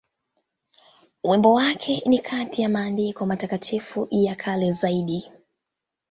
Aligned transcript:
Wimbo 1.23 1.51
wake 1.53 2.01
ni 2.05 2.19
kati 2.19 2.61
ya 2.61 2.69
maandiko 2.69 3.25
matakatifu 3.25 4.07
ya 4.11 4.35
kale 4.35 4.71
zaidi. 4.71 5.31